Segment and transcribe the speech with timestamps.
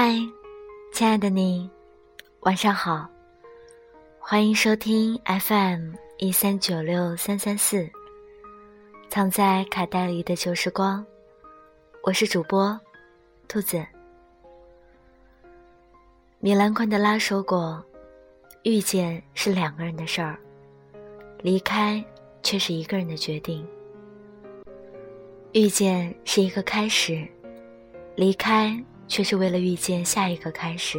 [0.00, 0.14] 嗨，
[0.92, 1.68] 亲爱的你，
[2.42, 3.08] 晚上好，
[4.20, 7.90] 欢迎收听 FM 一三九六三三四，
[9.08, 11.04] 藏在卡带里的旧时光，
[12.04, 12.80] 我是主播
[13.48, 13.84] 兔子。
[16.38, 17.84] 米兰昆德拉说过
[18.62, 20.38] ：“遇见是两个人的事儿，
[21.42, 22.04] 离开
[22.44, 23.66] 却是一个人的决定。
[25.50, 27.26] 遇见是一个开始，
[28.14, 30.98] 离开。”却是为了遇见下一个开始。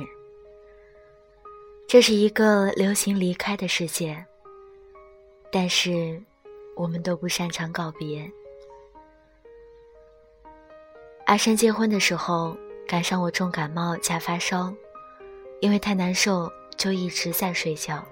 [1.88, 4.26] 这是一个流行离开的世界，
[5.52, 6.22] 但是
[6.76, 8.30] 我们都不擅长告别。
[11.26, 14.74] 阿山结婚的时候赶上我重感冒加发烧，
[15.62, 18.04] 因为太难受就一直在睡觉。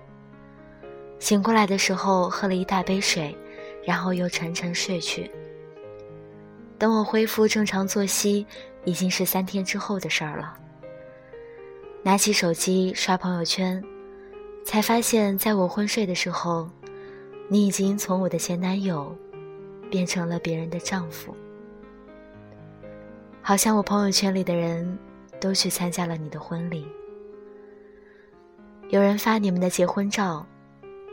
[1.20, 3.36] 醒过来的时候喝了一大杯水，
[3.84, 5.30] 然后又沉沉睡去。
[6.78, 8.45] 等我恢复正常作息。
[8.86, 10.58] 已经是三天之后的事儿了。
[12.03, 13.83] 拿起手机刷朋友圈，
[14.64, 16.70] 才发现，在我昏睡的时候，
[17.50, 19.14] 你已经从我的前男友
[19.89, 21.36] 变成了别人的丈夫。
[23.42, 24.98] 好像我朋友圈里的人
[25.39, 26.88] 都去参加了你的婚礼。
[28.89, 30.45] 有人发你们的结婚照，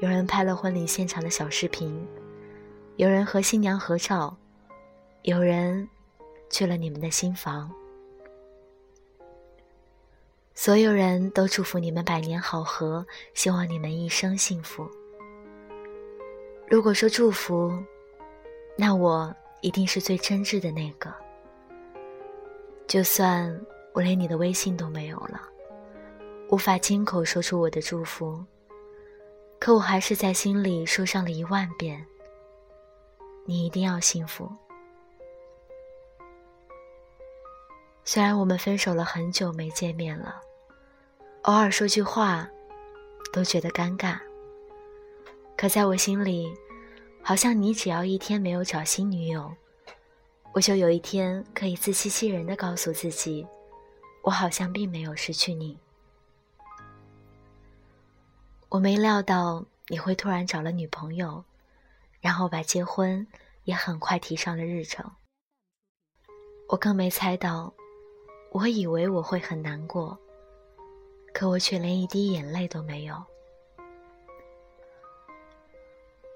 [0.01, 2.07] 有人拍了婚礼现场的小视频，
[2.97, 4.37] 有人和新娘合照，
[5.23, 5.89] 有人。
[6.51, 7.71] 去了你们的新房，
[10.55, 14.89] 所有人都祝福你们百年好合，希望你们一生幸福。
[16.69, 17.77] 如果说祝福，
[18.77, 21.13] 那我一定是最真挚的那个。
[22.87, 23.61] 就算
[23.93, 25.41] 我连你的微信都没有了，
[26.49, 28.45] 无法亲口说出我的祝福，
[29.59, 32.07] 可我还是在心里说上了一万遍：
[33.45, 34.51] 你一定要幸福。
[38.07, 40.39] 虽然我们分手了很久没见面了，
[41.43, 42.47] 偶尔说句话，
[43.33, 44.21] 都觉得尴尬。
[45.57, 46.55] 可在我心里，
[47.23, 49.51] 好像你只要一天没有找新女友，
[50.53, 53.47] 我就有一天可以自欺欺人的告诉自己，
[54.23, 55.79] 我好像并没有失去你。
[58.69, 61.43] 我没料到你会突然找了女朋友，
[62.21, 63.27] 然后把结婚
[63.63, 65.11] 也很快提上了日程。
[66.69, 67.73] 我更没猜到。
[68.55, 70.17] 我以为我会很难过，
[71.33, 73.17] 可我却连一滴眼泪都没有。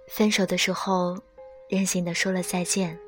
[0.08, 1.16] 分手的时候，
[1.68, 2.98] 任性的说了再见，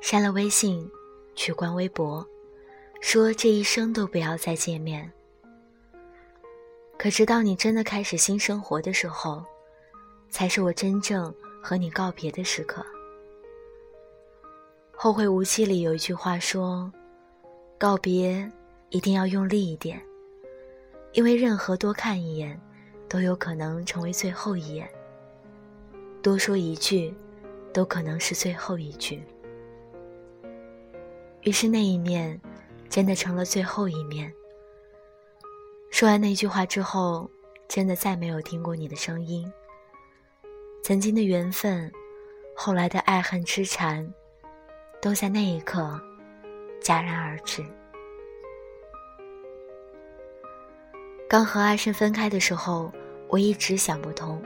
[0.00, 0.90] 删了微信，
[1.34, 2.26] 取关微博，
[3.02, 5.12] 说这一生都不要再见面。
[6.96, 9.44] 可直到你真的开始新生活的时候，
[10.30, 11.32] 才是我真正
[11.62, 12.80] 和你告别的时刻。
[14.94, 16.90] 《后会无期》里有一句话说。
[17.84, 18.50] 告别
[18.88, 20.00] 一定要用力一点，
[21.12, 22.58] 因为任何多看一眼，
[23.10, 24.88] 都有可能成为最后一眼；
[26.22, 27.14] 多说一句，
[27.74, 29.22] 都可能是最后一句。
[31.42, 32.40] 于是那一面，
[32.88, 34.32] 真的成了最后一面。
[35.90, 37.30] 说完那句话之后，
[37.68, 39.46] 真的再没有听过你的声音。
[40.82, 41.92] 曾经的缘分，
[42.56, 44.10] 后来的爱恨痴缠，
[45.02, 46.00] 都在那一刻。
[46.84, 47.64] 戛然而止。
[51.26, 52.92] 刚和阿生分开的时候，
[53.26, 54.40] 我一直想不通，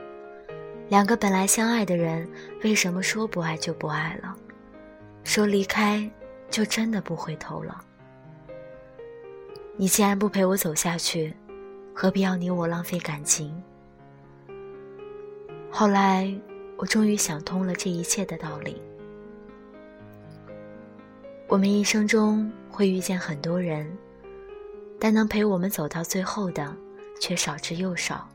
[0.87, 2.27] 两个本来相爱的人，
[2.63, 4.35] 为什么说不爱就不爱了，
[5.23, 6.09] 说离开
[6.49, 7.79] 就真的不回头了？
[9.75, 11.33] 你既然不陪我走下去，
[11.93, 13.61] 何必要你我浪费感情？
[15.69, 16.33] 后来，
[16.77, 18.81] 我终于想通了这一切的道理。
[21.49, 23.91] 我们一生中会遇见很多人，
[24.99, 26.71] 但能陪我们走到最后的
[27.19, 28.29] 却少之又少。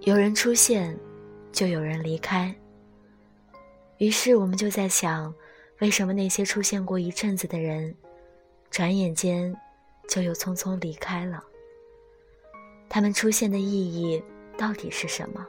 [0.00, 0.98] 有人出现，
[1.52, 2.52] 就有人离开。
[3.98, 5.32] 于是我们就在想，
[5.78, 7.94] 为什么那些出现过一阵子的人，
[8.68, 9.56] 转眼间
[10.08, 11.44] 就又匆匆离开了？
[12.88, 14.20] 他们出现的意义
[14.58, 15.46] 到底是什么？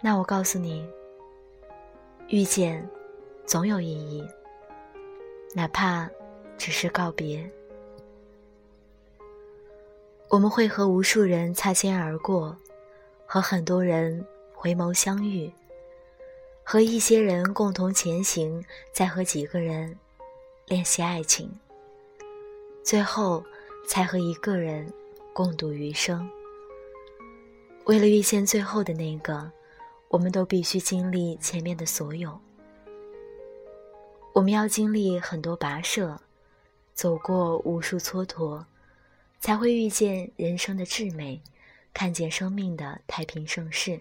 [0.00, 0.88] 那我告诉你，
[2.28, 2.88] 遇见。
[3.50, 4.24] 总有意义，
[5.56, 6.08] 哪怕
[6.56, 7.50] 只是告别。
[10.28, 12.56] 我们会和无数人擦肩而过，
[13.26, 14.24] 和很多人
[14.54, 15.52] 回眸相遇，
[16.62, 19.98] 和一些人共同前行，再和几个人
[20.68, 21.50] 练习爱情，
[22.84, 23.42] 最后
[23.84, 24.88] 才和一个人
[25.32, 26.30] 共度余生。
[27.86, 29.50] 为了遇见最后的那个，
[30.06, 32.40] 我们都必须经历前面的所有。
[34.32, 36.20] 我们要经历很多跋涉，
[36.94, 38.64] 走过无数蹉跎，
[39.40, 41.42] 才会遇见人生的至美，
[41.92, 44.00] 看见生命的太平盛世。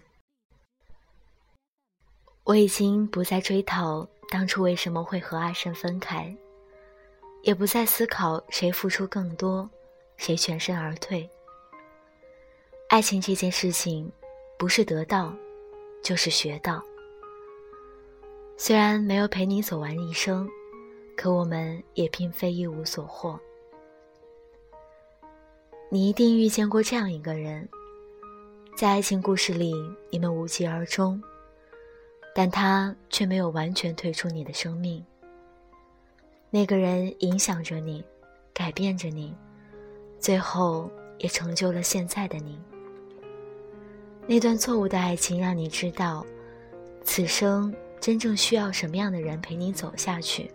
[2.43, 6.35] 我已经不再追讨当初为什么会和阿胜分开，
[7.41, 9.67] 也不再思考谁付出更多，
[10.15, 11.27] 谁全身而退。
[12.87, 14.11] 爱情这件事情，
[14.57, 15.33] 不是得到，
[16.03, 16.83] 就是学到。
[18.61, 20.45] 虽然没有陪你走完一生，
[21.15, 23.39] 可我们也并非一无所获。
[25.89, 27.65] 你一定遇见过这样一个人，
[28.75, 29.73] 在爱情故事里，
[30.09, 31.23] 你们无疾而终。
[32.35, 35.01] 但他却没有完全退出你的生命。
[36.50, 38.03] 那个人影响着你，
[38.53, 39.33] 改变着你，
[40.19, 42.59] 最后也成就了现在的你。
[44.27, 46.25] 那段错误的爱情让你知道，
[47.06, 50.49] 此生真正需要什么样的人陪你走下去。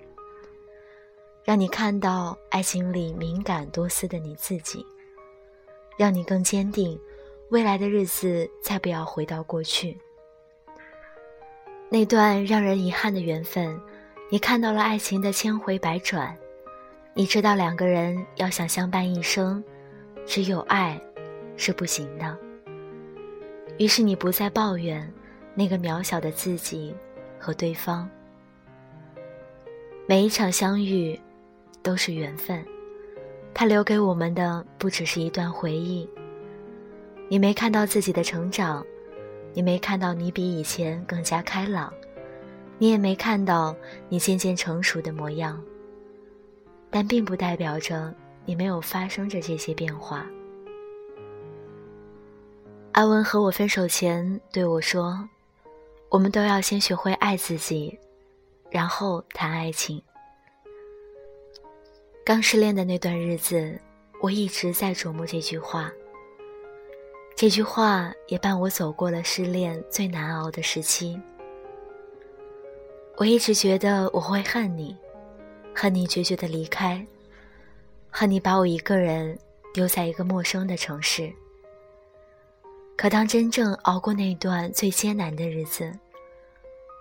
[1.44, 4.84] 让你看到爱情里敏感多思的你自己，
[5.98, 6.98] 让你更坚定，
[7.50, 9.98] 未来的日子再不要回到过去。
[11.90, 13.78] 那段让人遗憾的缘分，
[14.30, 16.34] 你看到了爱情的千回百转，
[17.12, 19.62] 你知道两个人要想相伴一生，
[20.24, 20.98] 只有爱
[21.58, 22.36] 是不行的。
[23.76, 25.12] 于是你不再抱怨
[25.54, 26.94] 那个渺小的自己
[27.44, 28.08] 和对方。
[30.06, 31.20] 每一场相遇
[31.82, 32.64] 都是缘分，
[33.52, 36.08] 它留给我们的不只是一段回忆。
[37.28, 38.82] 你没看到自己的成长。
[39.52, 41.92] 你没看到你比以前更加开朗，
[42.76, 43.76] 你也没看到
[44.08, 45.62] 你渐渐成熟的模样。
[46.90, 48.12] 但并不代表着
[48.44, 50.26] 你没有发生着这些变化。
[52.92, 55.28] 阿文和我分手前对我说
[56.14, 57.98] ：“我们都要先学会爱自己，
[58.70, 60.00] 然后谈爱情。”
[62.24, 63.76] 刚失恋的那段日子，
[64.20, 65.90] 我一直在琢磨这句话。
[67.34, 71.20] 这句话也伴我走过了失恋最难熬的时期。
[73.16, 74.96] 我一直觉得我会恨你，
[75.74, 77.04] 恨你决绝的离开，
[78.08, 79.36] 恨你把我一个人
[79.72, 81.32] 丢在一个陌生的城市。
[82.96, 85.92] 可当真正熬过那段最艰难的日子，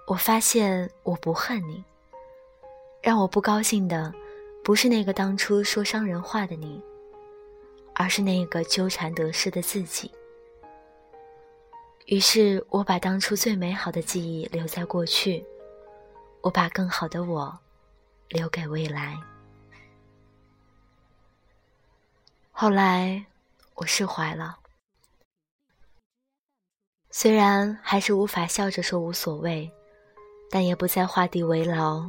[0.06, 1.84] 我发现我不恨你。
[3.02, 4.14] 让我不高兴的，
[4.64, 6.82] 不是那个当初说伤人话的你，
[7.94, 10.10] 而是那个纠缠得失的自己。
[12.06, 15.46] 于是我把当初最美好的记忆留在过去，
[16.42, 17.58] 我把更好的我
[18.30, 19.18] 留给未来。
[22.52, 23.26] 后来
[23.76, 24.60] 我释怀了，
[27.10, 29.70] 虽然还是无法笑着说无所谓，
[30.54, 32.08] 但也不再画地为牢，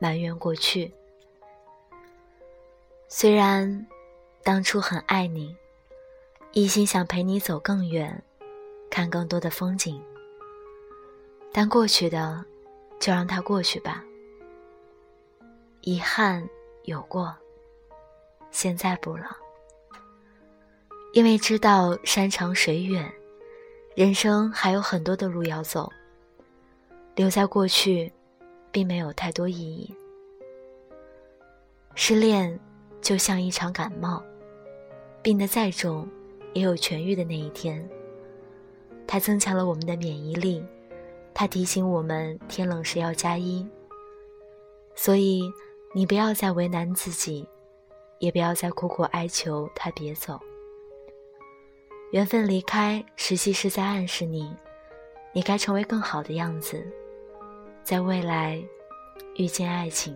[0.00, 0.92] 埋怨过去。
[3.06, 3.86] 虽然
[4.42, 5.56] 当初很爱你，
[6.50, 8.20] 一心想陪你走更远。
[8.90, 10.02] 看更多的风景，
[11.52, 12.44] 但过去的
[12.98, 14.04] 就让它过去吧。
[15.82, 16.44] 遗憾
[16.82, 17.32] 有过，
[18.50, 19.36] 现在不了。
[21.12, 23.08] 因为知道山长水远，
[23.94, 25.88] 人生还有很多的路要走。
[27.18, 28.12] 留在过去，
[28.70, 29.92] 并没有太多意义。
[31.96, 32.56] 失恋
[33.02, 34.22] 就像一场感冒，
[35.20, 36.08] 病得再重，
[36.52, 37.84] 也有痊愈的那一天。
[39.04, 40.64] 它增强了我们的免疫力，
[41.34, 43.66] 它提醒我们天冷时要加衣。
[44.94, 45.52] 所以，
[45.92, 47.44] 你不要再为难自己，
[48.20, 50.38] 也不要再苦苦哀求他别走。
[52.12, 54.54] 缘分离开，实际是在暗示你，
[55.32, 56.86] 你该成为更好的样子，
[57.88, 58.62] 在未来
[59.36, 60.14] 遇见爱情。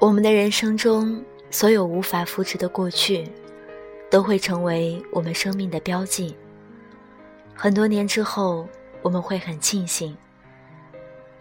[0.00, 3.28] 我们的人生中，所有无法复制的过去，
[4.10, 6.34] 都会成为我们生命的标记。
[7.54, 8.66] 很多年之后，
[9.02, 10.16] 我们会很庆幸，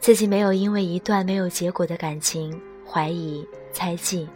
[0.02, 4.28] 自己没有因为一段没有结果的感情怀疑、猜忌，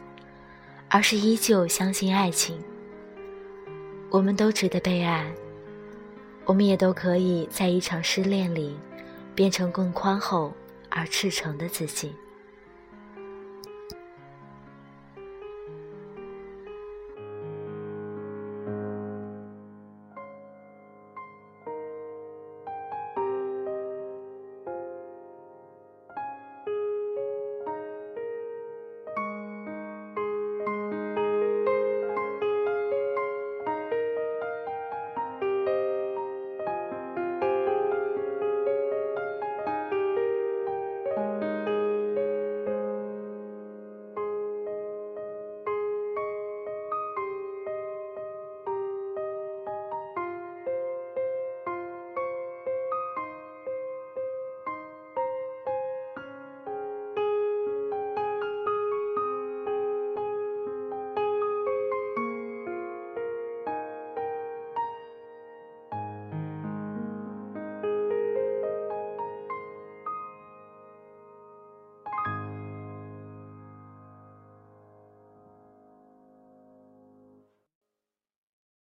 [0.88, 2.58] 而是依旧相信爱情。
[4.10, 5.30] 我们都值得被爱，
[6.46, 8.78] 我们也都可以在一场失恋里，
[9.36, 10.54] 变成更宽厚
[10.90, 12.16] 而赤诚的自己。